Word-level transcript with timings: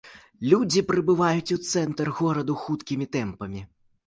Людзі 0.53 0.81
прыбываюць 0.89 1.53
у 1.57 1.57
цэнтр 1.71 2.11
гораду 2.21 2.57
хуткімі 2.63 3.05
тэмпамі. 3.19 3.61